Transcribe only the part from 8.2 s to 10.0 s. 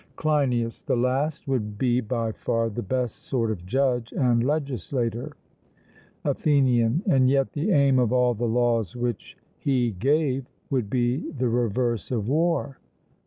the laws which he